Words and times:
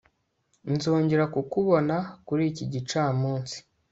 nzongera 0.73 1.25
kukubona 1.33 1.95
kuri 2.27 2.43
iki 2.51 2.65
gicamunsi 2.73 3.57